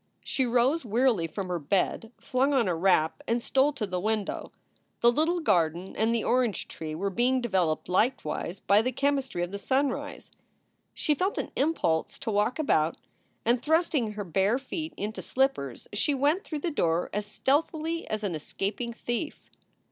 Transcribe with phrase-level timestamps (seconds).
[0.23, 4.51] She rose wearily from her bed, flung on a wrap, and stole to the window.
[5.01, 9.51] The little garden and the orange tree were being developed likewise by the chemistry of
[9.51, 10.31] the sunrise.
[10.95, 12.97] She felt an impulse to walk about,
[13.45, 18.23] and, thrusting her bare feet into slippers, she went through the door as stealthily as
[18.23, 19.51] an escaping thief.